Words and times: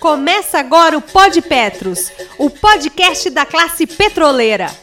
Começa 0.00 0.58
agora 0.58 0.96
o 0.96 1.02
Pod 1.02 1.42
Petros, 1.42 2.10
o 2.38 2.48
podcast 2.48 3.28
da 3.28 3.44
classe 3.44 3.86
petroleira. 3.86 4.74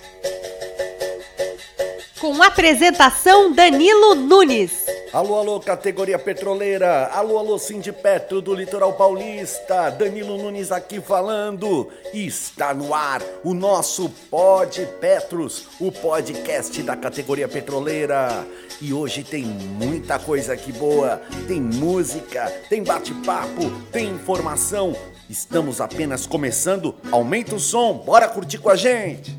Com 2.19 2.43
apresentação 2.43 3.51
Danilo 3.51 4.13
Nunes. 4.13 4.87
Alô, 5.13 5.35
alô, 5.35 5.60
categoria 5.62 6.19
petroleira. 6.19 7.07
Alô, 7.07 7.37
alô, 7.37 7.57
Sindipetro 7.57 8.42
do 8.42 8.53
Litoral 8.53 8.92
Paulista. 8.94 9.89
Danilo 9.89 10.37
Nunes 10.37 10.69
aqui 10.69 10.99
falando. 10.99 11.87
Está 12.13 12.74
no 12.74 12.94
ar 12.94 13.21
o 13.42 13.53
nosso 13.53 14.10
Pod 14.29 14.85
Petros, 14.99 15.65
o 15.79 15.93
podcast 15.93 16.84
da 16.84 16.98
categoria 16.98 17.48
petroleira. 17.48 18.45
E 18.81 18.93
hoje 18.93 19.23
tem 19.23 19.45
muita 19.45 20.20
coisa 20.20 20.53
aqui 20.53 20.73
boa. 20.73 21.21
Tem 21.47 21.61
música, 21.61 22.52
tem 22.69 22.83
bate-papo, 22.83 23.71
tem 23.91 24.09
informação. 24.09 24.94
Estamos 25.30 25.80
apenas 25.80 26.27
começando. 26.27 26.94
Aumenta 27.09 27.55
o 27.55 27.59
som, 27.59 27.94
bora 27.94 28.27
curtir 28.27 28.58
com 28.58 28.69
a 28.69 28.75
gente. 28.75 29.38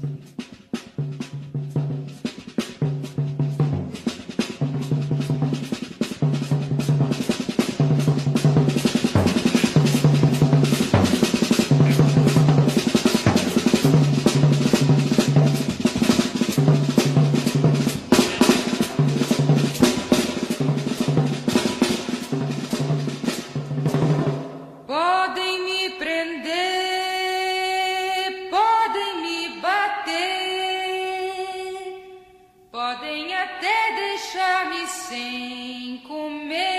Sem 35.08 36.02
comer, 36.06 36.77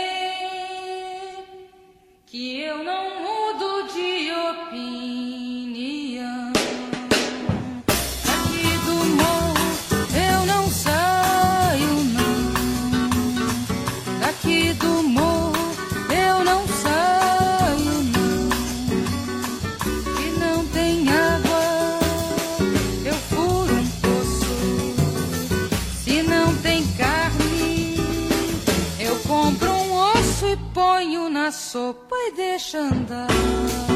sopa 32.60 33.26
e 33.86 33.89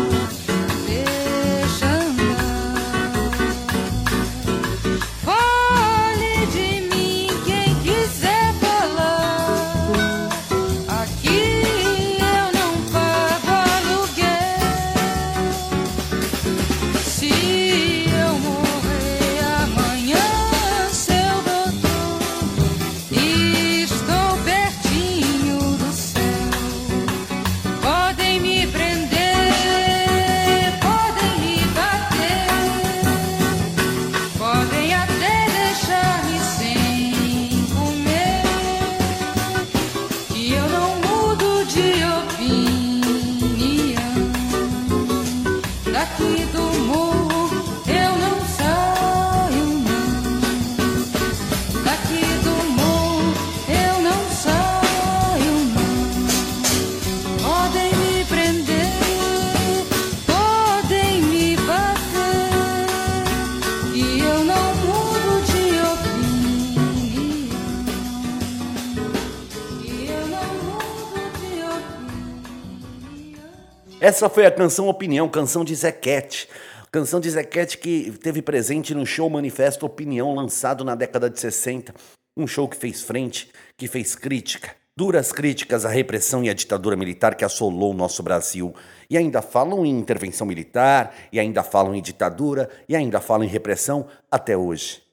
Essa 74.23 74.33
foi 74.33 74.45
a 74.45 74.51
canção 74.51 74.87
Opinião, 74.87 75.27
canção 75.27 75.65
de 75.65 75.75
Zequete. 75.75 76.47
Canção 76.89 77.19
de 77.19 77.29
Zequete 77.29 77.77
que 77.77 78.09
teve 78.23 78.41
presente 78.41 78.95
no 78.95 79.05
show 79.05 79.29
Manifesto 79.29 79.85
Opinião, 79.85 80.33
lançado 80.33 80.85
na 80.85 80.95
década 80.95 81.29
de 81.29 81.37
60. 81.37 81.93
Um 82.37 82.47
show 82.47 82.65
que 82.69 82.77
fez 82.77 83.01
frente, 83.01 83.51
que 83.75 83.85
fez 83.85 84.15
crítica. 84.15 84.73
Duras 84.95 85.33
críticas 85.33 85.85
à 85.85 85.89
repressão 85.89 86.41
e 86.41 86.49
à 86.49 86.53
ditadura 86.53 86.95
militar 86.95 87.35
que 87.35 87.43
assolou 87.43 87.91
o 87.91 87.93
nosso 87.93 88.23
Brasil. 88.23 88.73
E 89.09 89.17
ainda 89.17 89.41
falam 89.41 89.85
em 89.85 89.89
intervenção 89.89 90.47
militar, 90.47 91.13
e 91.29 91.37
ainda 91.37 91.61
falam 91.61 91.93
em 91.93 92.01
ditadura, 92.01 92.69
e 92.87 92.95
ainda 92.95 93.19
falam 93.19 93.43
em 93.45 93.49
repressão 93.49 94.07
até 94.31 94.55
hoje. 94.55 95.03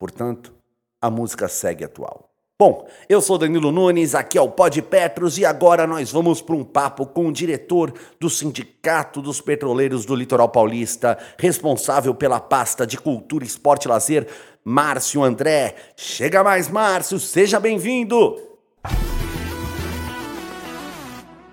Portanto, 0.00 0.52
a 1.00 1.08
música 1.08 1.46
segue 1.46 1.84
atual. 1.84 2.27
Bom, 2.60 2.88
eu 3.08 3.20
sou 3.20 3.38
Danilo 3.38 3.70
Nunes, 3.70 4.16
aqui 4.16 4.36
é 4.36 4.40
o 4.40 4.50
Pod 4.50 4.82
Petros 4.82 5.38
e 5.38 5.44
agora 5.44 5.86
nós 5.86 6.10
vamos 6.10 6.42
para 6.42 6.56
um 6.56 6.64
papo 6.64 7.06
com 7.06 7.28
o 7.28 7.32
diretor 7.32 7.94
do 8.18 8.28
Sindicato 8.28 9.22
dos 9.22 9.40
Petroleiros 9.40 10.04
do 10.04 10.12
Litoral 10.12 10.48
Paulista, 10.48 11.16
responsável 11.38 12.12
pela 12.16 12.40
pasta 12.40 12.84
de 12.84 12.98
Cultura, 12.98 13.44
Esporte 13.44 13.84
e 13.84 13.88
Lazer, 13.88 14.26
Márcio 14.64 15.22
André. 15.22 15.76
Chega 15.96 16.42
mais, 16.42 16.68
Márcio, 16.68 17.20
seja 17.20 17.60
bem-vindo! 17.60 18.36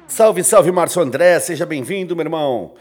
Salve, 0.08 0.44
salve, 0.44 0.72
Márcio 0.72 1.04
André, 1.04 1.40
seja 1.40 1.68
bem-vindo, 1.68 2.16
meu 2.16 2.26
irmão. 2.26 2.74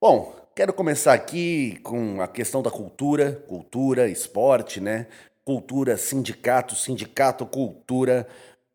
Bom, 0.00 0.32
quero 0.54 0.72
começar 0.72 1.12
aqui 1.12 1.80
com 1.82 2.22
a 2.22 2.28
questão 2.28 2.62
da 2.62 2.70
cultura, 2.70 3.44
cultura, 3.48 4.08
esporte, 4.08 4.80
né? 4.80 5.08
Cultura, 5.48 5.96
sindicato, 5.96 6.76
sindicato, 6.76 7.46
cultura, 7.46 8.28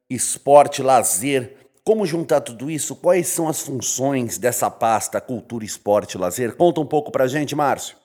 esporte, 0.09 0.81
lazer. 0.81 1.56
Como 1.84 2.03
juntar 2.03 2.41
tudo 2.41 2.67
isso? 2.72 2.95
Quais 2.95 3.28
são 3.28 3.47
as 3.47 3.61
funções 3.61 4.39
dessa 4.39 4.72
pasta 4.72 5.22
cultura, 5.22 5.63
esporte, 5.63 6.17
lazer? 6.17 6.56
Conta 6.56 6.81
um 6.81 6.85
pouco 6.88 7.11
pra 7.11 7.28
gente, 7.28 7.56
Márcio. 7.56 7.95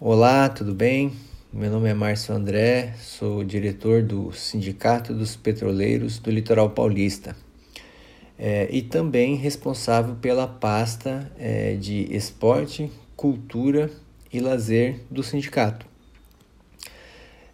Olá, 0.00 0.48
tudo 0.48 0.74
bem? 0.74 1.12
Meu 1.52 1.70
nome 1.70 1.90
é 1.90 1.92
Márcio 1.92 2.34
André, 2.34 2.94
sou 2.98 3.44
diretor 3.44 4.02
do 4.02 4.32
Sindicato 4.32 5.12
dos 5.12 5.36
Petroleiros 5.36 6.18
do 6.18 6.30
Litoral 6.30 6.70
Paulista 6.70 7.36
é, 8.38 8.66
e 8.70 8.80
também 8.80 9.36
responsável 9.36 10.14
pela 10.14 10.48
pasta 10.48 11.30
é, 11.38 11.74
de 11.74 12.16
esporte, 12.16 12.90
cultura 13.14 13.90
e 14.32 14.40
lazer 14.40 15.02
do 15.10 15.22
sindicato. 15.22 15.95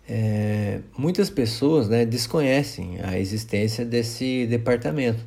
É, 0.08 0.80
muitas 0.96 1.30
pessoas 1.30 1.88
né, 1.88 2.04
desconhecem 2.04 2.98
a 3.02 3.18
existência 3.18 3.84
desse 3.84 4.46
departamento, 4.46 5.24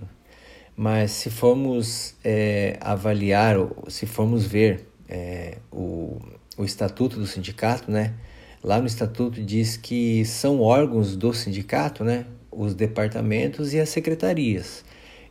mas 0.75 1.11
se 1.11 1.29
formos 1.29 2.13
é, 2.23 2.77
avaliar, 2.81 3.55
se 3.87 4.05
formos 4.05 4.45
ver 4.45 4.87
é, 5.07 5.57
o, 5.71 6.19
o 6.57 6.65
estatuto 6.65 7.17
do 7.17 7.25
sindicato, 7.25 7.89
né, 7.89 8.13
lá 8.61 8.79
no 8.79 8.87
estatuto 8.87 9.41
diz 9.41 9.77
que 9.77 10.25
são 10.25 10.59
órgãos 10.59 11.15
do 11.15 11.33
sindicato, 11.33 12.03
né, 12.03 12.25
os 12.51 12.73
departamentos 12.73 13.73
e 13.73 13.79
as 13.79 13.89
secretarias. 13.89 14.83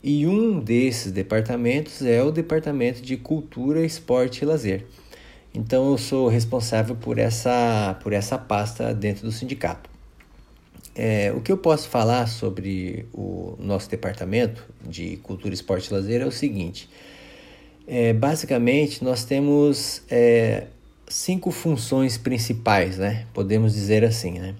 E 0.02 0.26
um 0.26 0.60
desses 0.60 1.10
departamentos 1.10 2.02
é 2.02 2.22
o 2.22 2.30
Departamento 2.30 3.00
de 3.00 3.16
Cultura, 3.16 3.84
Esporte 3.86 4.42
e 4.42 4.44
Lazer. 4.44 4.84
Então 5.54 5.92
eu 5.92 5.98
sou 5.98 6.26
responsável 6.26 6.96
por 6.96 7.16
essa, 7.16 7.96
por 8.02 8.12
essa 8.12 8.36
pasta 8.36 8.92
dentro 8.92 9.24
do 9.24 9.30
sindicato. 9.30 9.88
É, 10.96 11.32
o 11.34 11.40
que 11.40 11.50
eu 11.50 11.56
posso 11.56 11.88
falar 11.88 12.26
sobre 12.26 13.06
o 13.12 13.56
nosso 13.58 13.88
departamento 13.88 14.64
de 14.86 15.16
Cultura, 15.18 15.54
Esporte 15.54 15.88
e 15.88 15.94
Lazer 15.94 16.22
é 16.22 16.26
o 16.26 16.32
seguinte: 16.32 16.88
É, 17.86 18.12
basicamente, 18.12 19.02
nós 19.02 19.24
temos 19.24 20.02
é, 20.10 20.66
cinco 21.08 21.50
funções 21.50 22.18
principais, 22.18 22.98
né? 22.98 23.26
Podemos 23.32 23.74
dizer 23.74 24.04
assim, 24.04 24.38
né? 24.38 24.54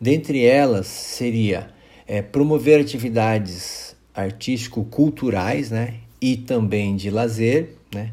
Dentre 0.00 0.44
elas 0.44 0.86
seria 0.86 1.70
é, 2.06 2.22
promover 2.22 2.80
atividades 2.80 3.94
artístico-culturais, 4.14 5.70
né? 5.70 5.94
E 6.20 6.36
também 6.36 6.96
de 6.96 7.10
lazer, 7.10 7.74
né? 7.94 8.12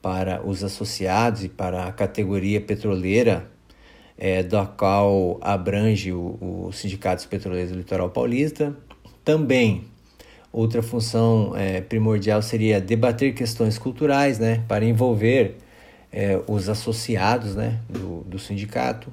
Para 0.00 0.46
os 0.46 0.62
associados 0.62 1.44
e 1.44 1.48
para 1.48 1.86
a 1.86 1.92
categoria 1.92 2.60
petroleira, 2.60 3.50
é, 4.16 4.42
da 4.42 4.66
qual 4.66 5.38
abrange 5.40 6.12
o, 6.12 6.66
o 6.66 6.72
Sindicato 6.72 7.16
dos 7.16 7.26
Petroleiros 7.26 7.72
do 7.72 7.78
Litoral 7.78 8.10
Paulista. 8.10 8.76
Também 9.24 9.84
outra 10.52 10.82
função 10.82 11.52
é, 11.56 11.80
primordial 11.80 12.42
seria 12.42 12.80
debater 12.80 13.34
questões 13.34 13.78
culturais, 13.78 14.38
né? 14.38 14.64
Para 14.66 14.84
envolver 14.84 15.56
é, 16.12 16.40
os 16.46 16.68
associados 16.68 17.54
né, 17.54 17.80
do, 17.88 18.22
do 18.24 18.38
sindicato. 18.38 19.12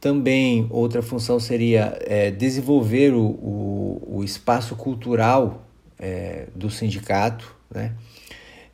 Também 0.00 0.66
outra 0.70 1.02
função 1.02 1.40
seria 1.40 1.96
é, 2.02 2.30
desenvolver 2.30 3.14
o, 3.14 3.24
o, 3.24 4.16
o, 4.18 4.24
espaço 4.24 4.76
cultural 4.76 5.66
é, 5.98 6.46
do 6.54 6.68
sindicato, 6.70 7.56
né? 7.72 7.92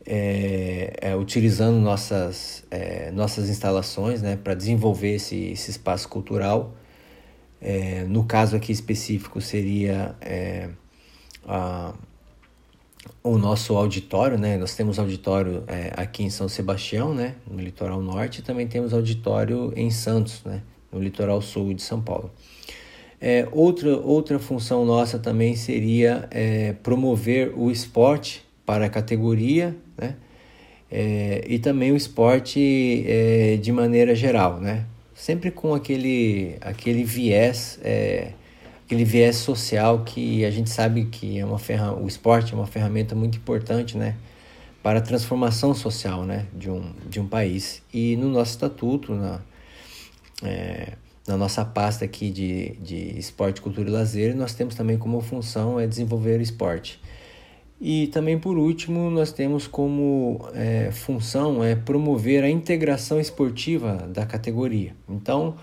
É, 0.07 0.95
é 1.01 1.17
utilizando 1.17 1.79
nossas, 1.79 2.65
é, 2.71 3.11
nossas 3.11 3.49
instalações 3.51 4.23
né, 4.23 4.37
para 4.37 4.55
desenvolver 4.55 5.15
esse, 5.15 5.37
esse 5.53 5.71
espaço 5.71 6.09
cultural. 6.09 6.75
É, 7.61 8.05
no 8.05 8.25
caso 8.25 8.57
aqui 8.57 8.73
específico 8.73 9.41
seria 9.41 10.17
a, 11.47 11.93
o 13.23 13.37
nosso 13.39 13.77
auditório, 13.77 14.39
né? 14.39 14.57
Nós 14.57 14.75
temos 14.75 14.99
auditório 14.99 15.65
é, 15.67 15.93
aqui 15.97 16.23
em 16.23 16.31
São 16.31 16.49
Sebastião, 16.49 17.15
né? 17.15 17.35
No 17.51 17.61
litoral 17.61 18.01
norte, 18.01 18.41
e 18.41 18.43
também 18.43 18.67
temos 18.67 18.93
auditório 18.95 19.73
em 19.77 19.91
Santos, 19.91 20.43
né? 20.45 20.63
No 20.93 21.01
litoral 21.01 21.41
sul 21.41 21.75
de 21.75 21.83
São 21.83 22.01
Paulo. 22.01 22.31
É, 23.21 23.47
outra, 23.53 23.97
outra 23.99 24.39
função 24.39 24.85
nossa 24.85 25.19
também 25.19 25.55
seria 25.55 26.27
é, 26.31 26.73
promover 26.73 27.53
o 27.55 27.71
esporte 27.71 28.43
para 28.71 28.87
a 28.87 28.89
categoria, 28.89 29.77
né? 29.99 30.15
É, 30.89 31.45
e 31.49 31.59
também 31.59 31.91
o 31.91 31.97
esporte 31.97 33.05
é, 33.05 33.57
de 33.57 33.73
maneira 33.73 34.15
geral, 34.15 34.61
né? 34.61 34.87
Sempre 35.13 35.51
com 35.51 35.75
aquele, 35.75 36.57
aquele 36.61 37.03
viés 37.03 37.81
é, 37.83 38.31
aquele 38.87 39.05
viés 39.05 39.35
social 39.39 40.05
que 40.05 40.45
a 40.45 40.53
gente 40.53 40.71
sabe 40.71 41.07
que 41.07 41.41
é 41.41 41.45
uma 41.45 41.59
ferra 41.59 41.93
o 41.93 42.07
esporte 42.07 42.53
é 42.53 42.57
uma 42.57 42.67
ferramenta 42.67 43.13
muito 43.13 43.39
importante, 43.39 43.99
né, 43.99 44.15
para 44.85 45.01
a 45.01 45.03
transformação 45.03 45.75
social, 45.75 46.25
né, 46.25 46.47
de 46.57 46.71
um, 46.71 46.93
de 47.09 47.19
um 47.19 47.27
país. 47.27 47.83
E 47.93 48.15
no 48.15 48.29
nosso 48.29 48.53
estatuto, 48.53 49.13
na, 49.13 49.41
é, 50.45 50.93
na 51.27 51.37
nossa 51.37 51.65
pasta 51.65 52.05
aqui 52.05 52.31
de, 52.31 52.77
de 52.81 53.19
esporte, 53.19 53.61
cultura 53.61 53.89
e 53.89 53.93
lazer, 53.93 54.37
nós 54.37 54.55
temos 54.55 54.77
também 54.77 54.97
como 54.97 55.21
função 55.21 55.81
é 55.81 55.89
desenvolver 55.89 56.39
o 56.39 56.43
esporte. 56.43 57.01
E 57.81 58.09
também 58.09 58.39
por 58.39 58.59
último, 58.59 59.11
nós 59.11 59.33
temos 59.33 59.67
como 59.67 60.47
é, 60.55 60.91
função 60.93 61.65
é 61.65 61.75
promover 61.75 62.45
a 62.45 62.51
integração 62.51 63.19
esportiva 63.19 64.07
da 64.13 64.27
categoria. 64.27 64.95
Então, 65.09 65.57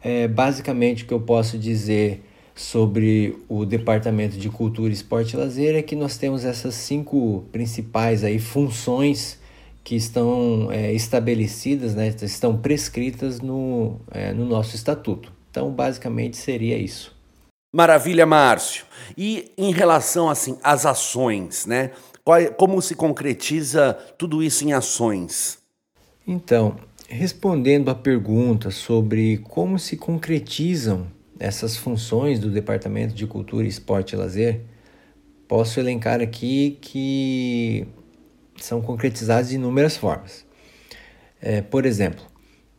é, 0.00 0.28
basicamente 0.28 1.02
o 1.02 1.06
que 1.06 1.14
eu 1.14 1.20
posso 1.20 1.58
dizer 1.58 2.22
sobre 2.54 3.36
o 3.48 3.66
Departamento 3.66 4.36
de 4.36 4.48
Cultura, 4.48 4.92
Esporte 4.92 5.34
e 5.34 5.36
Lazer 5.36 5.74
é 5.74 5.82
que 5.82 5.96
nós 5.96 6.16
temos 6.16 6.44
essas 6.44 6.74
cinco 6.74 7.44
principais 7.50 8.22
aí 8.22 8.38
funções 8.38 9.38
que 9.82 9.96
estão 9.96 10.68
é, 10.70 10.92
estabelecidas, 10.92 11.94
né, 11.94 12.14
estão 12.22 12.56
prescritas 12.56 13.40
no, 13.40 14.00
é, 14.10 14.32
no 14.32 14.44
nosso 14.44 14.74
estatuto. 14.76 15.32
Então, 15.50 15.70
basicamente, 15.70 16.36
seria 16.36 16.76
isso. 16.76 17.15
Maravilha, 17.76 18.24
Márcio. 18.24 18.86
E 19.18 19.52
em 19.58 19.70
relação 19.70 20.30
assim 20.30 20.56
às 20.62 20.86
ações, 20.86 21.66
né? 21.66 21.90
Como 22.56 22.80
se 22.80 22.94
concretiza 22.94 23.92
tudo 24.16 24.42
isso 24.42 24.64
em 24.64 24.72
ações? 24.72 25.58
Então, 26.26 26.76
respondendo 27.06 27.90
à 27.90 27.94
pergunta 27.94 28.70
sobre 28.70 29.36
como 29.44 29.78
se 29.78 29.94
concretizam 29.98 31.06
essas 31.38 31.76
funções 31.76 32.38
do 32.38 32.50
Departamento 32.50 33.14
de 33.14 33.26
Cultura, 33.26 33.66
Esporte 33.66 34.14
e 34.14 34.16
Lazer, 34.16 34.62
posso 35.46 35.78
elencar 35.78 36.22
aqui 36.22 36.78
que 36.80 37.86
são 38.58 38.80
concretizadas 38.80 39.50
de 39.50 39.56
inúmeras 39.56 39.98
formas. 39.98 40.46
É, 41.42 41.60
por 41.60 41.84
exemplo, 41.84 42.24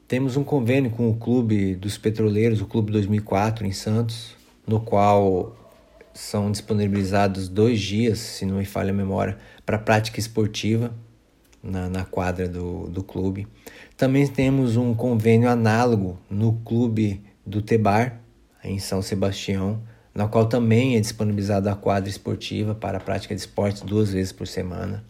temos 0.08 0.36
um 0.36 0.44
convênio 0.44 0.90
com 0.90 1.08
o 1.08 1.16
Clube 1.16 1.76
dos 1.76 2.00
Petroleiros, 2.00 2.62
o 2.62 2.66
Clube 2.66 2.92
2004 2.92 3.64
em 3.64 3.72
Santos, 3.72 4.36
no 4.68 4.82
qual 4.82 5.56
são 6.14 6.52
disponibilizados 6.52 7.48
dois 7.48 7.80
dias, 7.80 8.20
se 8.20 8.46
não 8.46 8.58
me 8.58 8.66
falha 8.66 8.92
a 8.92 8.94
memória, 8.94 9.38
para 9.66 9.78
prática 9.78 10.20
esportiva 10.20 10.94
na, 11.64 11.88
na 11.88 12.04
quadra 12.04 12.50
do, 12.50 12.88
do 12.88 13.04
clube. 13.04 13.48
Também 13.96 14.28
temos 14.28 14.76
um 14.76 14.94
convênio 14.94 15.50
análogo 15.50 16.20
no 16.30 16.54
clube 16.66 17.24
do 17.46 17.62
Tebar, 17.62 18.20
em 18.64 18.80
São 18.80 19.02
Sebastião, 19.02 19.82
na 20.14 20.28
qual 20.28 20.48
também 20.48 20.98
é 20.98 21.00
disponibilizada 21.00 21.72
a 21.72 21.76
quadra 21.76 22.10
esportiva 22.10 22.76
para 22.76 22.98
a 22.98 23.02
prática 23.02 23.36
de 23.36 23.40
esportes 23.40 23.84
duas 23.84 24.12
vezes 24.12 24.32
por 24.32 24.48
semana. 24.48 25.06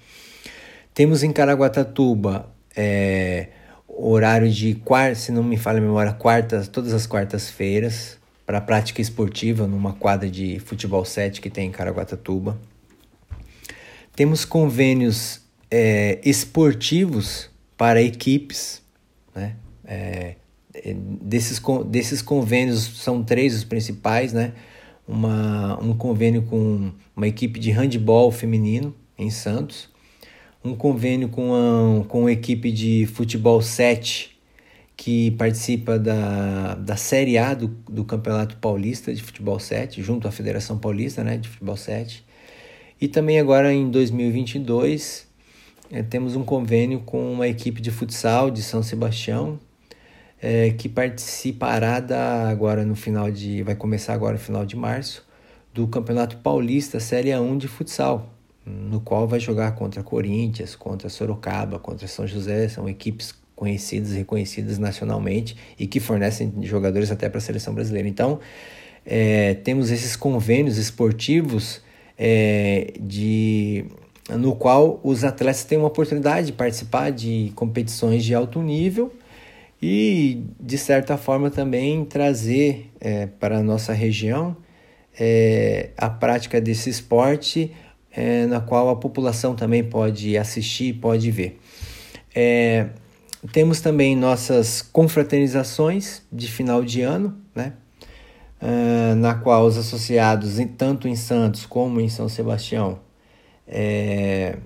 Temos 0.93 1.23
em 1.23 1.31
Caraguatatuba 1.31 2.51
é, 2.75 3.47
horário 3.87 4.51
de 4.51 4.75
quarta, 4.75 5.15
se 5.15 5.31
não 5.31 5.41
me 5.41 5.57
falha 5.57 5.79
a 5.79 5.81
memória, 5.81 6.11
quartas, 6.11 6.67
todas 6.67 6.93
as 6.93 7.07
quartas-feiras 7.07 8.17
para 8.47 8.61
prática 8.61 9.01
esportiva 9.01 9.67
numa 9.67 9.91
quadra 9.91 10.29
de 10.29 10.57
futebol 10.59 11.03
7 11.03 11.41
que 11.41 11.49
tem 11.49 11.67
em 11.67 11.71
Caraguatatuba. 11.71 12.57
Temos 14.15 14.45
convênios 14.45 15.41
é, 15.69 16.21
esportivos 16.23 17.49
para 17.75 18.01
equipes, 18.01 18.81
né? 19.35 19.57
É, 19.83 20.35
é, 20.73 20.95
desses, 21.21 21.61
desses 21.87 22.21
convênios 22.21 23.03
são 23.03 23.21
três 23.21 23.53
os 23.53 23.65
principais, 23.65 24.31
né? 24.31 24.53
Uma, 25.05 25.77
um 25.83 25.93
convênio 25.93 26.43
com 26.43 26.93
uma 27.15 27.27
equipe 27.27 27.59
de 27.59 27.71
handball 27.71 28.31
feminino 28.31 28.95
em 29.17 29.29
Santos, 29.29 29.89
um 30.63 30.73
convênio 30.73 31.27
com 31.27 31.53
a, 31.53 32.05
com 32.05 32.27
a 32.27 32.31
equipe 32.31 32.71
de 32.71 33.05
futebol 33.07 33.61
7 33.61 34.36
que 34.97 35.29
participa 35.31 35.99
da, 35.99 36.73
da 36.73 36.97
Série 36.97 37.37
A 37.37 37.53
do, 37.53 37.67
do 37.67 38.03
Campeonato 38.03 38.57
Paulista 38.57 39.13
de 39.13 39.21
Futebol 39.21 39.59
7, 39.59 40.01
junto 40.01 40.27
à 40.27 40.31
Federação 40.31 40.79
Paulista 40.79 41.23
né, 41.23 41.37
de 41.37 41.47
Futebol 41.47 41.77
7. 41.77 42.25
E 42.99 43.07
também 43.07 43.39
agora 43.39 43.71
em 43.71 43.91
2022 43.91 45.27
é, 45.91 46.01
temos 46.01 46.35
um 46.35 46.43
convênio 46.43 47.01
com 47.01 47.31
uma 47.31 47.47
equipe 47.47 47.79
de 47.79 47.91
futsal 47.91 48.49
de 48.49 48.63
São 48.63 48.81
Sebastião, 48.81 49.59
é, 50.41 50.71
que 50.71 50.89
participará 50.89 51.99
da, 51.99 52.49
agora 52.49 52.83
no 52.83 52.95
final 52.95 53.31
de. 53.31 53.61
vai 53.61 53.75
começar 53.75 54.13
agora 54.13 54.33
no 54.33 54.39
final 54.39 54.65
de 54.65 54.75
março, 54.75 55.25
do 55.73 55.87
Campeonato 55.87 56.37
Paulista 56.37 56.99
Série 56.99 57.29
A1 57.29 57.57
de 57.59 57.67
futsal, 57.67 58.33
no 58.65 58.99
qual 58.99 59.27
vai 59.27 59.39
jogar 59.39 59.73
contra 59.73 60.01
Corinthians, 60.01 60.75
contra 60.75 61.07
Sorocaba, 61.07 61.77
contra 61.77 62.07
São 62.07 62.25
José, 62.25 62.67
são 62.67 62.89
equipes 62.89 63.33
conhecidas 63.57 64.11
e 64.11 64.19
reconhecidas 64.19 64.77
nacionalmente 64.77 65.57
e 65.77 65.87
que 65.87 65.99
fornecem 65.99 66.53
jogadores 66.61 67.11
até 67.11 67.27
para 67.27 67.39
a 67.39 67.41
seleção 67.41 67.73
brasileira. 67.73 68.07
Então, 68.07 68.39
é, 69.03 69.55
temos 69.55 69.89
esses 69.89 70.15
convênios 70.15 70.77
esportivos 70.77 71.81
é, 72.17 72.93
de 72.99 73.85
no 74.29 74.55
qual 74.55 74.99
os 75.03 75.23
atletas 75.23 75.63
têm 75.63 75.77
uma 75.77 75.87
oportunidade 75.87 76.47
de 76.47 76.53
participar 76.53 77.11
de 77.11 77.51
competições 77.55 78.23
de 78.23 78.35
alto 78.35 78.61
nível 78.61 79.11
e, 79.81 80.43
de 80.59 80.77
certa 80.77 81.17
forma, 81.17 81.49
também 81.49 82.05
trazer 82.05 82.91
é, 82.99 83.25
para 83.25 83.59
a 83.59 83.63
nossa 83.63 83.93
região 83.93 84.55
é, 85.17 85.89
a 85.97 86.09
prática 86.09 86.61
desse 86.61 86.89
esporte 86.89 87.71
é, 88.11 88.45
na 88.45 88.59
qual 88.59 88.89
a 88.89 88.95
população 88.95 89.55
também 89.55 89.83
pode 89.83 90.37
assistir, 90.37 90.93
pode 90.93 91.31
ver. 91.31 91.57
Temos 93.51 93.81
também 93.81 94.15
nossas 94.15 94.81
confraternizações 94.81 96.23
de 96.31 96.51
final 96.51 96.83
de 96.83 97.01
ano, 97.01 97.37
né? 97.53 97.73
Uh, 98.59 99.15
na 99.15 99.35
qual 99.35 99.65
os 99.65 99.77
associados, 99.77 100.57
tanto 100.75 101.07
em 101.07 101.15
Santos 101.15 101.65
como 101.65 102.01
em 102.01 102.09
São 102.09 102.27
Sebastião, 102.27 102.99
é, 103.67 104.57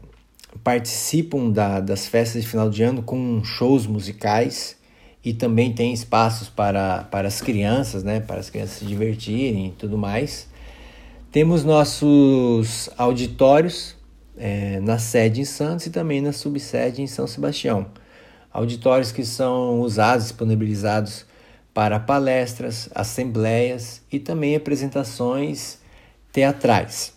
participam 0.63 1.49
da, 1.49 1.81
das 1.81 2.07
festas 2.07 2.41
de 2.41 2.47
final 2.47 2.69
de 2.69 2.83
ano 2.83 3.03
com 3.03 3.43
shows 3.43 3.85
musicais 3.85 4.77
e 5.23 5.33
também 5.33 5.73
tem 5.73 5.91
espaços 5.91 6.47
para, 6.47 7.03
para 7.03 7.27
as 7.27 7.41
crianças, 7.41 8.03
né, 8.03 8.19
para 8.21 8.39
as 8.39 8.49
crianças 8.49 8.77
se 8.77 8.85
divertirem 8.85 9.67
e 9.67 9.71
tudo 9.71 9.97
mais. 9.97 10.47
Temos 11.31 11.63
nossos 11.63 12.89
auditórios 12.97 13.95
é, 14.37 14.79
na 14.79 14.97
sede 14.97 15.41
em 15.41 15.45
Santos 15.45 15.85
e 15.85 15.89
também 15.89 16.21
na 16.21 16.31
subsede 16.31 17.01
em 17.01 17.07
São 17.07 17.27
Sebastião. 17.27 17.87
Auditórios 18.53 19.11
que 19.11 19.23
são 19.23 19.79
usados, 19.81 20.25
disponibilizados 20.25 21.25
para 21.73 21.99
palestras, 21.99 22.89
assembleias 22.93 24.01
e 24.11 24.19
também 24.19 24.55
apresentações 24.55 25.79
teatrais. 26.31 27.13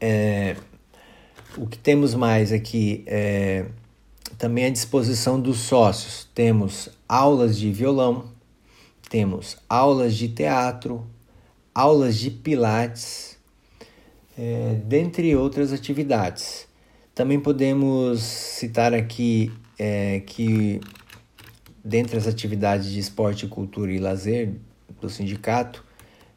É, 0.00 0.56
o 1.56 1.66
que 1.66 1.78
temos 1.78 2.14
mais 2.14 2.52
aqui 2.52 3.04
é 3.06 3.66
também 4.38 4.64
a 4.64 4.70
disposição 4.70 5.40
dos 5.40 5.58
sócios. 5.58 6.28
Temos 6.34 6.88
aulas 7.08 7.58
de 7.58 7.70
violão, 7.70 8.32
temos 9.08 9.56
aulas 9.68 10.16
de 10.16 10.28
teatro, 10.28 11.06
aulas 11.74 12.16
de 12.16 12.30
pilates, 12.30 13.38
é, 14.38 14.80
dentre 14.84 15.36
outras 15.36 15.72
atividades. 15.72 16.66
Também 17.14 17.38
podemos 17.38 18.20
citar 18.20 18.92
aqui 18.92 19.52
é, 19.78 20.20
que, 20.20 20.80
dentre 21.84 22.16
as 22.16 22.26
atividades 22.26 22.90
de 22.90 22.98
esporte, 22.98 23.46
cultura 23.46 23.92
e 23.92 23.98
lazer 23.98 24.52
do 25.00 25.08
sindicato, 25.08 25.84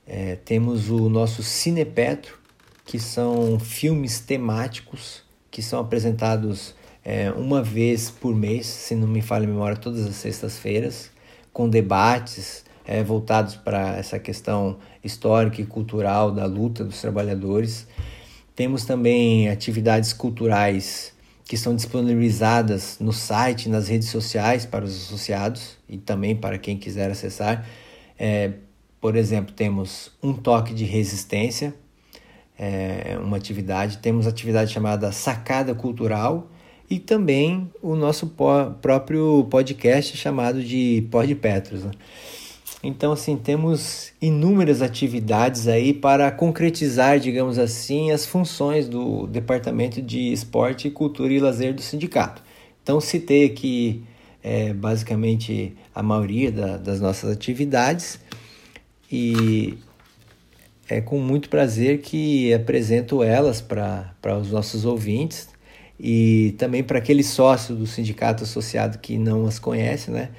é, 0.05 0.35
temos 0.35 0.89
o 0.89 1.09
nosso 1.09 1.43
Cinepetro, 1.43 2.37
que 2.85 2.97
são 2.97 3.59
filmes 3.59 4.19
temáticos 4.19 5.25
que 5.51 5.61
são 5.61 5.79
apresentados 5.79 6.75
é, 7.03 7.31
uma 7.31 7.63
vez 7.63 8.11
por 8.11 8.35
mês, 8.35 8.67
se 8.67 8.93
não 8.93 9.07
me 9.07 9.21
falha 9.21 9.45
a 9.45 9.47
memória, 9.47 9.75
todas 9.75 10.05
as 10.05 10.15
sextas-feiras, 10.15 11.09
com 11.51 11.67
debates 11.67 12.63
é, 12.85 13.03
voltados 13.03 13.55
para 13.55 13.97
essa 13.97 14.19
questão 14.19 14.77
histórica 15.03 15.61
e 15.61 15.65
cultural 15.65 16.31
da 16.31 16.45
luta 16.45 16.83
dos 16.83 17.01
trabalhadores. 17.01 17.87
Temos 18.55 18.85
também 18.85 19.49
atividades 19.49 20.13
culturais 20.13 21.13
que 21.47 21.55
são 21.55 21.75
disponibilizadas 21.75 22.97
no 22.99 23.13
site, 23.13 23.69
nas 23.69 23.87
redes 23.87 24.09
sociais 24.09 24.65
para 24.65 24.83
os 24.83 24.95
associados 25.05 25.77
e 25.87 25.97
também 25.97 26.35
para 26.35 26.57
quem 26.57 26.77
quiser 26.77 27.09
acessar. 27.09 27.65
É, 28.19 28.51
por 28.99 29.15
exemplo, 29.15 29.53
temos 29.53 30.11
um 30.21 30.33
toque 30.33 30.73
de 30.73 30.83
resistência, 30.83 31.73
é 32.59 33.17
uma 33.21 33.37
atividade. 33.37 33.99
Temos 33.99 34.25
atividade 34.27 34.73
chamada 34.73 35.11
Sacada 35.11 35.75
Cultural 35.75 36.49
e 36.89 36.99
também 36.99 37.71
o 37.81 37.95
nosso 37.95 38.33
próprio 38.81 39.45
podcast 39.49 40.17
chamado 40.17 40.63
de 40.63 41.07
Pod 41.11 41.33
Petros. 41.35 41.83
Né? 41.83 41.91
Então, 42.83 43.11
assim, 43.11 43.35
temos 43.35 44.13
inúmeras 44.21 44.81
atividades 44.81 45.67
aí 45.67 45.93
para 45.93 46.29
concretizar, 46.31 47.19
digamos 47.19 47.57
assim, 47.57 48.11
as 48.11 48.25
funções 48.25 48.87
do 48.87 49.25
Departamento 49.27 50.01
de 50.01 50.31
Esporte, 50.31 50.89
Cultura 50.89 51.33
e 51.33 51.39
Lazer 51.39 51.73
do 51.73 51.81
sindicato. 51.81 52.41
Então, 52.83 53.01
citei 53.01 53.45
aqui 53.45 54.03
é, 54.43 54.73
basicamente 54.73 55.75
a 55.93 56.03
maioria 56.03 56.51
da, 56.51 56.77
das 56.77 57.01
nossas 57.01 57.31
atividades 57.31 58.19
e 59.11 59.77
é 60.87 61.01
com 61.01 61.19
muito 61.19 61.49
prazer 61.49 61.99
que 61.99 62.53
apresento 62.53 63.23
elas 63.23 63.59
para 63.59 64.37
os 64.39 64.51
nossos 64.51 64.85
ouvintes 64.85 65.49
e 65.99 66.55
também 66.57 66.83
para 66.83 66.99
aquele 66.99 67.23
sócio 67.23 67.75
do 67.75 67.87
sindicato 67.87 68.43
associado 68.43 68.99
que 68.99 69.17
não 69.17 69.45
as 69.47 69.59
conhece, 69.59 70.11
né? 70.11 70.29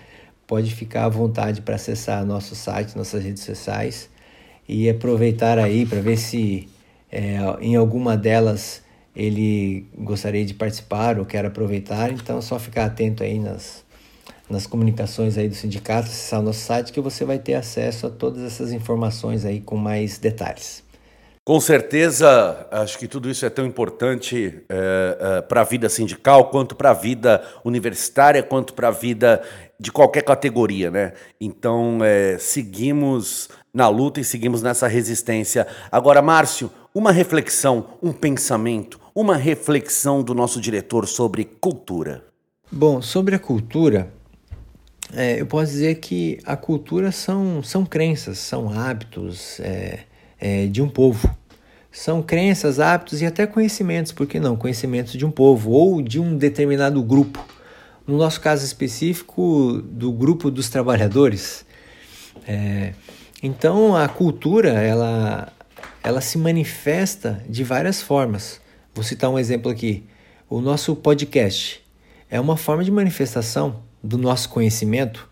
Pode 0.48 0.74
ficar 0.74 1.04
à 1.04 1.08
vontade 1.08 1.60
para 1.60 1.76
acessar 1.76 2.24
nosso 2.24 2.56
site, 2.56 2.96
nossas 2.96 3.22
redes 3.22 3.44
sociais 3.44 4.10
e 4.66 4.88
aproveitar 4.88 5.58
aí 5.58 5.86
para 5.86 6.00
ver 6.00 6.16
se 6.16 6.66
é, 7.12 7.38
em 7.60 7.76
alguma 7.76 8.16
delas 8.16 8.82
ele 9.14 9.86
gostaria 9.94 10.46
de 10.46 10.54
participar 10.54 11.18
ou 11.18 11.26
quer 11.26 11.44
aproveitar. 11.44 12.10
Então, 12.10 12.38
é 12.38 12.40
só 12.40 12.58
ficar 12.58 12.86
atento 12.86 13.22
aí 13.22 13.38
nas, 13.38 13.84
nas 14.48 14.66
comunicações 14.66 15.36
aí 15.36 15.50
do 15.50 15.54
sindicato, 15.54 16.08
acessar 16.08 16.40
o 16.40 16.42
nosso 16.42 16.60
site 16.60 16.92
que 16.92 17.00
você 17.00 17.26
vai 17.26 17.38
ter 17.38 17.54
acesso 17.54 18.06
a 18.06 18.10
todas 18.10 18.42
essas 18.42 18.72
informações 18.72 19.44
aí 19.44 19.60
com 19.60 19.76
mais 19.76 20.16
detalhes. 20.16 20.87
Com 21.48 21.60
certeza, 21.60 22.66
acho 22.70 22.98
que 22.98 23.08
tudo 23.08 23.30
isso 23.30 23.46
é 23.46 23.48
tão 23.48 23.64
importante 23.64 24.62
é, 24.68 25.38
é, 25.38 25.40
para 25.40 25.62
a 25.62 25.64
vida 25.64 25.88
sindical, 25.88 26.50
quanto 26.50 26.76
para 26.76 26.90
a 26.90 26.92
vida 26.92 27.42
universitária, 27.64 28.42
quanto 28.42 28.74
para 28.74 28.88
a 28.88 28.90
vida 28.90 29.40
de 29.80 29.90
qualquer 29.90 30.24
categoria, 30.24 30.90
né? 30.90 31.14
Então, 31.40 32.00
é, 32.02 32.36
seguimos 32.36 33.48
na 33.72 33.88
luta 33.88 34.20
e 34.20 34.24
seguimos 34.24 34.62
nessa 34.62 34.86
resistência. 34.86 35.66
Agora, 35.90 36.20
Márcio, 36.20 36.70
uma 36.94 37.10
reflexão, 37.10 37.94
um 38.02 38.12
pensamento, 38.12 39.00
uma 39.14 39.34
reflexão 39.34 40.22
do 40.22 40.34
nosso 40.34 40.60
diretor 40.60 41.08
sobre 41.08 41.46
cultura. 41.46 42.24
Bom, 42.70 43.00
sobre 43.00 43.34
a 43.34 43.38
cultura, 43.38 44.12
é, 45.14 45.40
eu 45.40 45.46
posso 45.46 45.72
dizer 45.72 45.94
que 45.94 46.40
a 46.44 46.58
cultura 46.58 47.10
são, 47.10 47.62
são 47.62 47.86
crenças, 47.86 48.36
são 48.36 48.70
hábitos 48.78 49.58
é, 49.60 50.00
é, 50.38 50.66
de 50.66 50.82
um 50.82 50.90
povo. 50.90 51.37
São 51.98 52.22
crenças, 52.22 52.78
hábitos 52.78 53.20
e 53.22 53.26
até 53.26 53.44
conhecimentos, 53.44 54.12
por 54.12 54.24
que 54.24 54.38
não? 54.38 54.54
Conhecimentos 54.54 55.14
de 55.14 55.26
um 55.26 55.32
povo 55.32 55.72
ou 55.72 56.00
de 56.00 56.20
um 56.20 56.36
determinado 56.36 57.02
grupo. 57.02 57.44
No 58.06 58.16
nosso 58.16 58.40
caso 58.40 58.64
específico, 58.64 59.82
do 59.82 60.12
grupo 60.12 60.48
dos 60.48 60.68
trabalhadores. 60.68 61.66
É, 62.46 62.92
então, 63.42 63.96
a 63.96 64.08
cultura, 64.08 64.74
ela, 64.74 65.52
ela 66.00 66.20
se 66.20 66.38
manifesta 66.38 67.42
de 67.48 67.64
várias 67.64 68.00
formas. 68.00 68.60
Vou 68.94 69.02
citar 69.02 69.28
um 69.28 69.36
exemplo 69.36 69.68
aqui. 69.68 70.04
O 70.48 70.60
nosso 70.60 70.94
podcast 70.94 71.84
é 72.30 72.38
uma 72.38 72.56
forma 72.56 72.84
de 72.84 72.92
manifestação 72.92 73.82
do 74.00 74.16
nosso 74.16 74.50
conhecimento. 74.50 75.28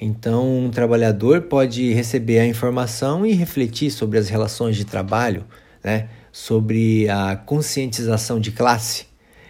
Então, 0.00 0.66
um 0.66 0.70
trabalhador 0.70 1.42
pode 1.42 1.92
receber 1.92 2.38
a 2.38 2.46
informação 2.46 3.26
e 3.26 3.32
refletir 3.32 3.90
sobre 3.90 4.16
as 4.16 4.28
relações 4.28 4.76
de 4.76 4.84
trabalho, 4.84 5.44
né? 5.82 6.08
sobre 6.32 7.08
a 7.08 7.36
conscientização 7.36 8.38
de 8.38 8.52
classe, 8.52 9.06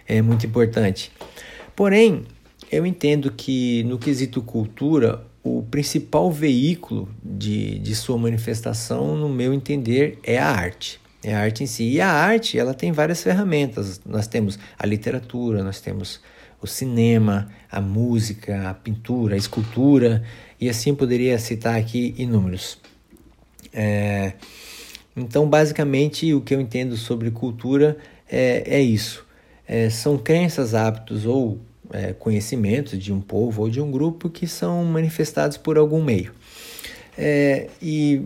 é 0.07 0.21
muito 0.21 0.45
importante. 0.45 1.11
Porém, 1.75 2.25
eu 2.71 2.85
entendo 2.85 3.31
que 3.31 3.83
no 3.83 3.97
quesito 3.97 4.41
cultura, 4.41 5.23
o 5.43 5.63
principal 5.63 6.31
veículo 6.31 7.07
de, 7.23 7.79
de 7.79 7.95
sua 7.95 8.17
manifestação, 8.17 9.15
no 9.15 9.29
meu 9.29 9.53
entender, 9.53 10.19
é 10.23 10.37
a 10.37 10.49
arte. 10.49 10.99
É 11.23 11.33
a 11.33 11.41
arte 11.41 11.63
em 11.63 11.67
si. 11.67 11.83
E 11.83 12.01
a 12.01 12.09
arte, 12.09 12.57
ela 12.57 12.73
tem 12.73 12.91
várias 12.91 13.21
ferramentas. 13.21 14.01
Nós 14.05 14.27
temos 14.27 14.57
a 14.77 14.85
literatura, 14.85 15.63
nós 15.63 15.79
temos 15.81 16.19
o 16.61 16.67
cinema, 16.67 17.49
a 17.71 17.79
música, 17.79 18.69
a 18.69 18.73
pintura, 18.73 19.35
a 19.35 19.37
escultura, 19.37 20.23
e 20.59 20.69
assim 20.69 20.93
poderia 20.93 21.37
citar 21.39 21.75
aqui 21.75 22.13
inúmeros. 22.17 22.77
É, 23.73 24.33
então, 25.19 25.47
basicamente, 25.47 26.33
o 26.33 26.41
que 26.41 26.53
eu 26.53 26.61
entendo 26.61 26.95
sobre 26.95 27.29
cultura 27.31 27.97
é, 28.29 28.63
é 28.65 28.81
isso: 28.81 29.25
é, 29.67 29.89
são 29.89 30.17
crenças, 30.17 30.73
hábitos 30.73 31.25
ou 31.25 31.59
é, 31.91 32.13
conhecimentos 32.13 32.97
de 32.97 33.11
um 33.11 33.19
povo 33.19 33.63
ou 33.63 33.69
de 33.69 33.81
um 33.81 33.91
grupo 33.91 34.29
que 34.29 34.47
são 34.47 34.83
manifestados 34.85 35.57
por 35.57 35.77
algum 35.77 36.03
meio. 36.03 36.31
É, 37.17 37.67
e 37.81 38.21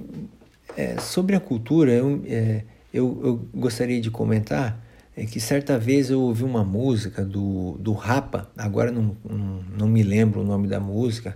é, 0.78 1.00
sobre 1.00 1.36
a 1.36 1.40
cultura, 1.40 1.92
eu, 1.92 2.22
é, 2.28 2.64
eu, 2.94 3.22
eu 3.24 3.48
gostaria 3.54 4.00
de 4.00 4.12
comentar 4.12 4.82
que 5.30 5.40
certa 5.40 5.78
vez 5.78 6.10
eu 6.10 6.22
ouvi 6.22 6.44
uma 6.44 6.64
música 6.64 7.24
do, 7.24 7.78
do 7.80 7.94
Rapa, 7.94 8.50
agora 8.58 8.92
não, 8.92 9.16
não, 9.24 9.64
não, 9.78 9.88
me 9.88 10.02
lembro 10.02 10.42
o 10.42 10.44
nome 10.44 10.68
da 10.68 10.80
música 10.80 11.36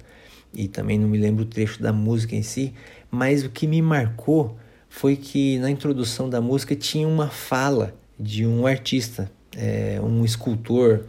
e 0.52 0.68
também 0.68 0.98
não 0.98 1.08
me 1.08 1.18
lembro 1.18 1.44
o 1.44 1.46
trecho 1.46 1.82
da 1.82 1.94
música 1.94 2.36
em 2.36 2.42
si, 2.42 2.74
mas 3.12 3.44
o 3.44 3.50
que 3.52 3.68
me 3.68 3.80
marcou 3.80 4.58
foi 4.98 5.16
que 5.16 5.60
na 5.60 5.70
introdução 5.70 6.28
da 6.28 6.42
música 6.42 6.76
tinha 6.76 7.08
uma 7.08 7.30
fala 7.30 7.94
de 8.20 8.48
um 8.48 8.66
artista, 8.66 9.32
é, 9.56 10.00
um 10.02 10.26
escultor 10.26 11.04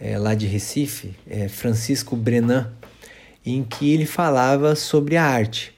é, 0.00 0.18
lá 0.18 0.34
de 0.34 0.44
Recife, 0.44 1.14
é, 1.30 1.46
Francisco 1.46 2.16
Brenan, 2.16 2.72
em 3.46 3.62
que 3.62 3.92
ele 3.94 4.06
falava 4.06 4.74
sobre 4.74 5.16
a 5.16 5.24
arte. 5.24 5.72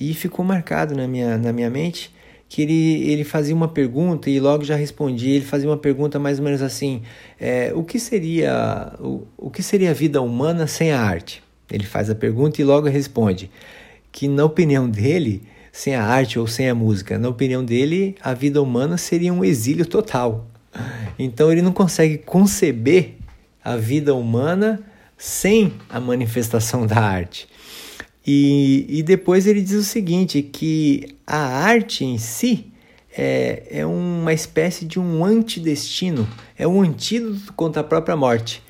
E 0.00 0.14
ficou 0.14 0.42
marcado 0.42 0.94
na 0.94 1.06
minha, 1.06 1.36
na 1.36 1.52
minha 1.52 1.68
mente 1.68 2.14
que 2.48 2.62
ele, 2.62 3.10
ele 3.10 3.24
fazia 3.24 3.54
uma 3.54 3.68
pergunta 3.68 4.30
e 4.30 4.40
logo 4.40 4.64
já 4.64 4.74
respondia. 4.74 5.36
Ele 5.36 5.44
fazia 5.44 5.68
uma 5.68 5.76
pergunta 5.76 6.18
mais 6.18 6.38
ou 6.38 6.46
menos 6.46 6.62
assim: 6.62 7.02
é, 7.38 7.72
o 7.74 7.84
que 7.84 8.00
seria 8.00 8.94
o, 8.98 9.26
o 9.36 9.50
que 9.50 9.62
seria 9.62 9.90
a 9.90 9.94
vida 9.94 10.22
humana 10.22 10.66
sem 10.66 10.92
a 10.92 11.00
arte? 11.00 11.42
Ele 11.70 11.84
faz 11.84 12.08
a 12.08 12.14
pergunta 12.14 12.58
e 12.62 12.64
logo 12.64 12.88
responde 12.88 13.50
que 14.10 14.28
na 14.28 14.46
opinião 14.46 14.88
dele, 14.88 15.42
sem 15.76 15.94
a 15.94 16.02
arte 16.02 16.38
ou 16.38 16.46
sem 16.46 16.70
a 16.70 16.74
música, 16.74 17.18
na 17.18 17.28
opinião 17.28 17.62
dele, 17.62 18.16
a 18.22 18.32
vida 18.32 18.62
humana 18.62 18.96
seria 18.96 19.30
um 19.30 19.44
exílio 19.44 19.84
total. 19.84 20.46
Então 21.18 21.52
ele 21.52 21.60
não 21.60 21.70
consegue 21.70 22.16
conceber 22.16 23.16
a 23.62 23.76
vida 23.76 24.14
humana 24.14 24.80
sem 25.18 25.74
a 25.90 26.00
manifestação 26.00 26.86
da 26.86 26.98
arte. 26.98 27.46
E, 28.26 28.86
e 28.88 29.02
depois 29.02 29.46
ele 29.46 29.60
diz 29.60 29.74
o 29.74 29.84
seguinte: 29.84 30.40
que 30.40 31.14
a 31.26 31.36
arte 31.36 32.06
em 32.06 32.16
si 32.16 32.72
é, 33.14 33.64
é 33.70 33.86
uma 33.86 34.32
espécie 34.32 34.86
de 34.86 34.98
um 34.98 35.26
antidestino, 35.26 36.26
é 36.56 36.66
um 36.66 36.80
antídoto 36.80 37.52
contra 37.52 37.82
a 37.82 37.84
própria 37.84 38.16
morte. 38.16 38.62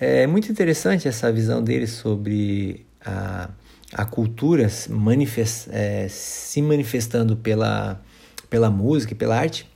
É 0.00 0.26
muito 0.26 0.50
interessante 0.50 1.06
essa 1.06 1.30
visão 1.30 1.62
dele 1.62 1.86
sobre 1.86 2.84
a, 3.04 3.48
a 3.92 4.04
cultura 4.04 4.68
manifest, 4.88 5.68
é, 5.70 6.06
se 6.08 6.62
manifestando 6.62 7.36
pela, 7.36 8.00
pela 8.48 8.70
música 8.70 9.12
e 9.12 9.16
pela 9.16 9.36
arte, 9.36 9.68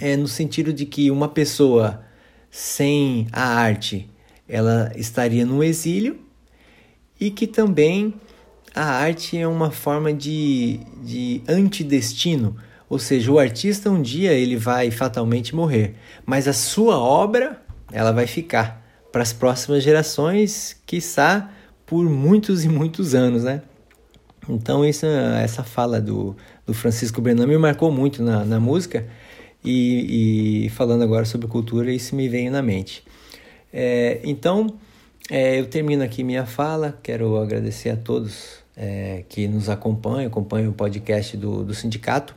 é 0.00 0.16
no 0.16 0.28
sentido 0.28 0.72
de 0.72 0.86
que 0.86 1.10
uma 1.10 1.28
pessoa 1.28 2.02
sem 2.50 3.26
a 3.32 3.42
arte 3.42 4.08
ela 4.48 4.92
estaria 4.96 5.44
no 5.44 5.62
exílio 5.62 6.20
e 7.18 7.30
que 7.30 7.46
também 7.46 8.14
a 8.74 8.84
arte 8.84 9.38
é 9.38 9.46
uma 9.46 9.70
forma 9.70 10.12
de, 10.12 10.80
de 11.02 11.42
antidestino, 11.48 12.56
ou 12.88 12.98
seja, 12.98 13.30
o 13.32 13.38
artista 13.38 13.90
um 13.90 14.00
dia 14.00 14.32
ele 14.32 14.56
vai 14.56 14.90
fatalmente 14.90 15.54
morrer, 15.54 15.94
mas 16.24 16.46
a 16.46 16.52
sua 16.52 16.98
obra 16.98 17.62
ela 17.90 18.12
vai 18.12 18.26
ficar 18.26 18.82
para 19.10 19.22
as 19.22 19.32
próximas 19.32 19.82
gerações, 19.82 20.76
quiçá 20.86 21.50
por 21.92 22.08
muitos 22.08 22.64
e 22.64 22.70
muitos 22.70 23.14
anos, 23.14 23.44
né? 23.44 23.60
Então 24.48 24.82
isso, 24.82 25.04
essa 25.04 25.62
fala 25.62 26.00
do, 26.00 26.34
do 26.64 26.72
Francisco 26.72 27.20
Brenan 27.20 27.46
me 27.46 27.58
marcou 27.58 27.92
muito 27.92 28.22
na, 28.22 28.46
na 28.46 28.58
música 28.58 29.06
e, 29.62 30.64
e, 30.64 30.70
falando 30.70 31.02
agora 31.02 31.26
sobre 31.26 31.46
cultura, 31.48 31.92
isso 31.92 32.16
me 32.16 32.30
veio 32.30 32.50
na 32.50 32.62
mente. 32.62 33.04
É, 33.70 34.20
então, 34.24 34.78
é, 35.30 35.60
eu 35.60 35.66
termino 35.66 36.02
aqui 36.02 36.24
minha 36.24 36.46
fala, 36.46 36.98
quero 37.02 37.36
agradecer 37.36 37.90
a 37.90 37.96
todos 37.98 38.64
é, 38.74 39.24
que 39.28 39.46
nos 39.46 39.68
acompanham, 39.68 40.28
acompanham 40.28 40.70
o 40.70 40.74
podcast 40.74 41.36
do, 41.36 41.62
do 41.62 41.74
sindicato 41.74 42.34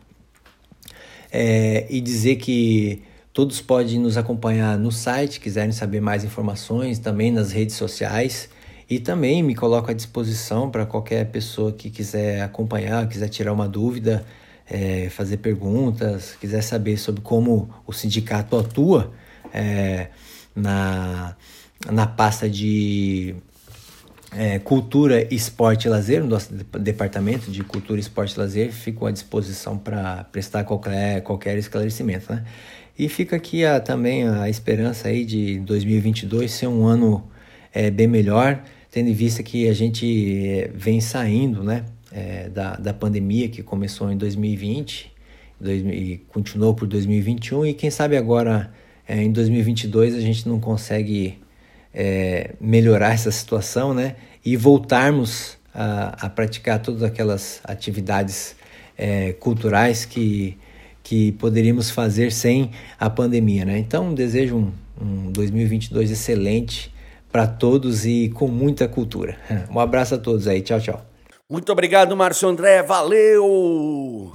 é, 1.32 1.86
e 1.90 2.02
dizer 2.02 2.36
que 2.36 3.02
Todos 3.36 3.60
podem 3.60 4.00
nos 4.00 4.16
acompanhar 4.16 4.78
no 4.78 4.94
site, 4.94 5.42
quiserem 5.42 5.74
saber 5.74 6.00
mais 6.00 6.24
informações, 6.24 7.00
também 7.00 7.34
nas 7.34 7.52
redes 7.52 7.76
sociais. 7.76 8.48
E 8.90 9.00
também 9.00 9.42
me 9.42 9.56
coloco 9.56 9.90
à 9.90 9.94
disposição 9.94 10.70
para 10.70 10.86
qualquer 10.86 11.26
pessoa 11.32 11.72
que 11.72 11.90
quiser 11.90 12.42
acompanhar, 12.42 13.08
quiser 13.08 13.30
tirar 13.30 13.52
uma 13.52 13.68
dúvida, 13.68 14.26
é, 14.70 15.10
fazer 15.10 15.38
perguntas, 15.38 16.36
quiser 16.40 16.62
saber 16.62 16.98
sobre 16.98 17.22
como 17.22 17.70
o 17.86 17.94
sindicato 17.94 18.58
atua 18.58 19.12
é, 19.54 20.10
na, 20.56 21.36
na 21.92 22.06
pasta 22.06 22.48
de 22.48 23.36
é, 24.32 24.60
Cultura, 24.60 25.34
Esporte 25.34 25.88
e 25.88 25.90
Lazer, 25.90 26.22
no 26.22 26.30
nosso 26.30 26.54
departamento 26.54 27.50
de 27.50 27.64
Cultura, 27.64 28.00
Esporte 28.00 28.36
e 28.36 28.40
Lazer, 28.40 28.72
fico 28.72 29.06
à 29.06 29.12
disposição 29.12 29.78
para 29.78 30.26
prestar 30.26 30.64
qualquer, 30.64 31.22
qualquer 31.22 31.58
esclarecimento. 31.58 32.32
Né? 32.32 32.44
E 32.98 33.10
fica 33.10 33.36
aqui 33.36 33.66
a, 33.66 33.80
também 33.80 34.28
a 34.28 34.50
esperança 34.50 35.08
aí 35.08 35.26
de 35.26 35.60
2022 35.60 36.52
ser 36.52 36.68
um 36.68 36.86
ano 36.86 37.28
é, 37.76 37.92
bem 37.92 38.08
melhor, 38.08 38.64
tendo 38.90 39.10
em 39.10 39.14
vista 39.14 39.44
que 39.44 39.68
a 39.68 39.74
gente 39.74 40.48
é, 40.48 40.72
vem 40.74 41.02
saindo 41.02 41.62
né, 41.62 41.84
é, 42.10 42.48
da, 42.48 42.78
da 42.78 42.94
pandemia 42.94 43.50
que 43.50 43.62
começou 43.62 44.10
em 44.10 44.18
2020 44.18 45.14
e 45.62 46.22
continuou 46.30 46.74
por 46.74 46.88
2021 46.88 47.66
e 47.66 47.74
quem 47.74 47.90
sabe 47.90 48.16
agora 48.16 48.74
é, 49.08 49.22
em 49.22 49.32
2022 49.32 50.16
a 50.16 50.22
gente 50.22 50.48
não 50.48 50.60
consegue 50.60 51.38
melhorar 52.60 53.14
essa 53.14 53.32
situação 53.32 53.94
né, 53.94 54.18
e 54.44 54.58
voltarmos 54.58 55.58
a, 55.74 56.26
a 56.26 56.30
praticar 56.30 56.82
todas 56.82 57.02
aquelas 57.04 57.62
atividades 57.64 58.54
culturais 59.40 60.04
que 60.04 60.58
que 61.02 61.34
poderíamos 61.34 61.92
fazer 61.92 62.32
sem 62.32 62.72
a 63.00 63.12
pandemia, 63.12 63.64
né? 63.64 63.78
Então, 63.78 64.12
desejo 64.12 64.58
um, 64.58 64.72
um 65.00 65.32
2022 65.32 66.10
excelente 66.10 66.92
para 67.36 67.48
todos 67.48 68.06
e 68.06 68.30
com 68.30 68.48
muita 68.48 68.88
cultura. 68.88 69.38
Um 69.70 69.78
abraço 69.78 70.16
a 70.16 70.18
todos 70.18 70.48
aí, 70.48 70.62
tchau, 70.62 70.80
tchau. 70.80 71.06
Muito 71.50 71.70
obrigado, 71.70 72.16
Márcio 72.16 72.48
André, 72.48 72.82
valeu! 72.82 74.32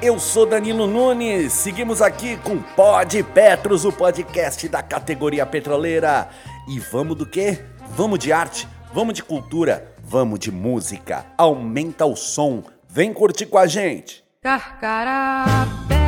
Eu 0.00 0.20
sou 0.20 0.46
Danilo 0.46 0.86
Nunes, 0.86 1.52
seguimos 1.52 2.00
aqui 2.00 2.36
com 2.36 2.62
Pod 2.62 3.20
Petros, 3.24 3.84
o 3.84 3.90
podcast 3.90 4.68
da 4.68 4.84
categoria 4.84 5.44
petroleira. 5.44 6.28
E 6.68 6.78
vamos 6.78 7.16
do 7.16 7.26
quê? 7.26 7.58
Vamos 7.96 8.20
de 8.20 8.32
arte, 8.32 8.68
vamos 8.94 9.14
de 9.14 9.24
cultura, 9.24 9.92
vamos 10.00 10.38
de 10.38 10.52
música. 10.52 11.26
Aumenta 11.36 12.06
o 12.06 12.14
som, 12.14 12.62
vem 12.88 13.12
curtir 13.12 13.46
com 13.46 13.58
a 13.58 13.66
gente. 13.66 14.22
Carcará, 14.40 15.44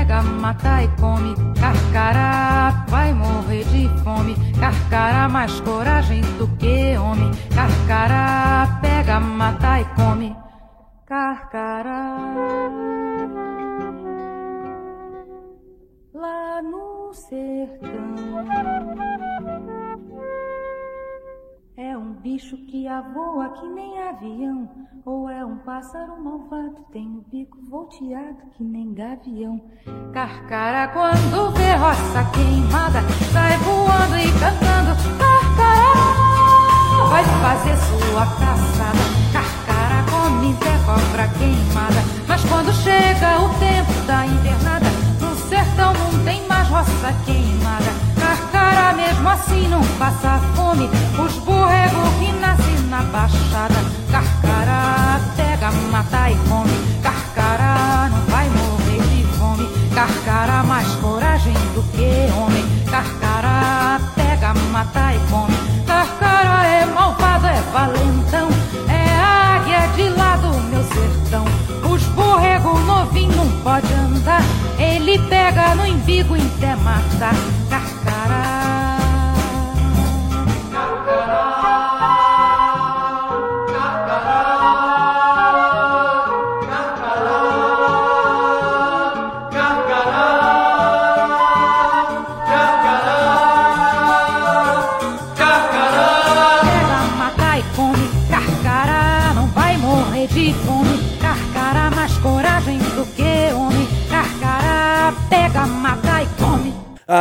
pega, 0.05 0.23
mata 0.23 0.83
e 0.83 0.89
come. 1.01 1.35
Carcará, 1.59 2.85
vai 2.89 3.13
morrer 3.13 3.65
de 3.65 3.89
fome. 4.03 4.35
Carcará, 4.61 5.29
mais 5.29 5.61
coragem 5.61 6.21
do 6.39 6.47
que 6.59 6.97
homem. 6.97 7.31
Carcará, 7.55 8.79
pega, 8.81 9.21
mata 9.21 9.81
e 9.81 9.85
come. 9.97 10.37
Carcará. 11.07 13.14
Bicho 22.35 22.57
que 22.67 22.89
avoa 22.89 23.49
que 23.51 23.69
nem 23.69 23.97
avião, 24.09 24.69
ou 25.07 25.31
é 25.31 25.45
um 25.45 25.57
pássaro 25.59 26.21
malvado, 26.21 26.85
tem 26.93 27.07
o 27.07 27.25
bico 27.31 27.57
volteado 27.71 28.39
que 28.57 28.65
nem 28.65 28.93
gavião. 28.93 29.61
Carcara 30.13 30.89
quando 30.89 31.53
vê 31.53 31.75
roça 31.77 32.25
queimada, 32.33 33.03
sai 33.33 33.57
voando 33.59 34.19
e 34.19 34.33
cantando. 34.33 34.97
Carcará 35.17 35.93
vai 37.09 37.25
fazer 37.25 37.77
sua 37.77 38.27
caçada. 38.27 39.05
Carcara 39.33 40.05
come 40.11 40.55
até 40.55 40.77
cobra 40.85 41.29
queimada, 41.39 42.03
mas 42.27 42.45
quando 42.47 42.73
chega 42.73 43.43
o 43.43 43.49
tempo 43.61 44.07
da 44.09 44.27
invernada, 44.27 44.87
no 45.21 45.37
sertão 45.37 45.93
não 45.93 46.25
tem 46.25 46.45
mais 46.49 46.67
roça 46.67 47.13
queimada. 47.25 47.95
Carcara 48.19 48.93
mesmo 48.95 49.29
assim 49.29 49.69
não 49.69 49.81
passa 49.99 50.39
fome. 50.57 50.89
Os 51.25 51.39
borregos 51.45 52.14
na 52.95 53.03
baixada. 53.03 53.81
Carcara 54.11 55.21
pega, 55.37 55.73
mata 55.91 56.31
e 56.31 56.37
come. 56.49 56.79
Carcara 57.03 58.09
não 58.09 58.23
vai 58.33 58.49
morrer 58.51 59.03
de 59.09 59.23
fome. 59.37 59.67
Carcara 59.93 60.63
mais 60.63 60.87
coragem 61.03 61.55
do 61.75 61.83
que 61.93 62.33
homem. 62.39 62.65
Carcara 62.89 64.01
pega, 64.15 64.55
mata 64.71 65.13
e 65.13 65.19
come. 65.29 65.57
Carcara 65.85 66.67
é 66.69 66.87
malvado, 66.87 67.47
é 67.47 67.61
valentão. 67.73 68.49
É 68.89 69.05
águia 69.21 69.89
de 69.97 70.09
lá 70.11 70.37
do 70.37 70.53
meu 70.71 70.85
sertão. 70.85 71.45
Os 71.91 72.03
borregos 72.19 72.81
novinho 72.87 73.35
não 73.35 73.51
pode 73.63 73.93
andar. 73.93 74.43
Ele 74.79 75.19
pega 75.29 75.75
no 75.75 75.85
embigo 75.85 76.37
e 76.37 76.41
até 76.41 76.77
matar. 76.77 77.35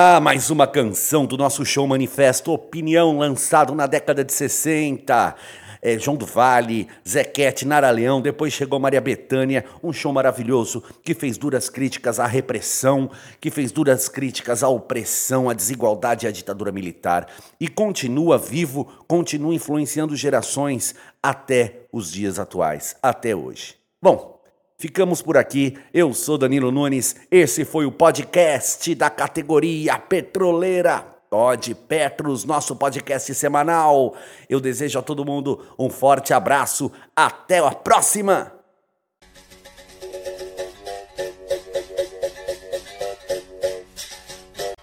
Ah, 0.06 0.20
mais 0.20 0.50
uma 0.50 0.68
canção 0.68 1.26
do 1.26 1.38
nosso 1.38 1.66
show 1.66 1.88
Manifesto 1.88 2.52
Opinião, 2.52 3.20
lançado 3.20 3.74
na 3.74 3.88
década 3.88 4.22
de 4.22 4.34
60. 4.34 5.34
É, 5.82 5.98
João 5.98 6.18
do 6.18 6.26
Vale, 6.26 6.90
Zequete, 7.08 7.66
Nara 7.66 7.90
Leão, 7.90 8.20
depois 8.22 8.52
chegou 8.52 8.82
Maria 8.82 9.00
Bethânia, 9.00 9.64
um 9.82 9.94
show 9.94 10.12
maravilhoso 10.12 10.84
que 11.02 11.14
fez 11.14 11.38
duras 11.38 11.70
críticas 11.70 12.20
à 12.20 12.28
repressão, 12.28 13.10
que 13.40 13.50
fez 13.50 13.72
duras 13.72 14.10
críticas 14.10 14.62
à 14.62 14.68
opressão, 14.68 15.50
à 15.50 15.54
desigualdade 15.54 16.26
e 16.26 16.28
à 16.28 16.34
ditadura 16.34 16.74
militar. 16.74 17.26
E 17.58 17.70
continua 17.70 18.38
vivo, 18.38 18.84
continua 19.08 19.56
influenciando 19.56 20.18
gerações 20.18 20.94
até 21.24 21.86
os 21.94 22.12
dias 22.12 22.40
atuais, 22.40 22.94
até 23.02 23.34
hoje. 23.34 23.76
Bom, 24.02 24.43
Ficamos 24.84 25.22
por 25.22 25.38
aqui. 25.38 25.78
Eu 25.94 26.14
sou 26.14 26.38
Danilo 26.38 26.70
Nunes. 26.70 27.16
Esse 27.32 27.64
foi 27.64 27.86
o 27.86 27.92
podcast 27.92 28.94
da 28.94 29.10
categoria 29.10 29.98
petroleira. 29.98 31.08
Pod 31.30 31.74
Petros, 31.74 32.44
nosso 32.44 32.76
podcast 32.76 33.34
semanal. 33.34 34.14
Eu 34.50 34.60
desejo 34.60 35.00
a 35.00 35.02
todo 35.02 35.24
mundo 35.24 35.66
um 35.80 35.90
forte 35.90 36.34
abraço. 36.34 36.92
Até 37.16 37.60
a 37.60 37.72
próxima! 37.72 38.52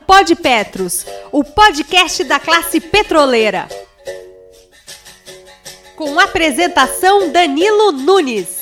Pod 0.07 0.35
Petros, 0.37 1.05
o 1.31 1.45
podcast 1.45 2.25
da 2.25 2.41
classe 2.41 2.81
petroleira. 2.81 3.69
Com 5.95 6.19
apresentação 6.19 7.31
Danilo 7.31 7.93
Nunes. 7.93 8.60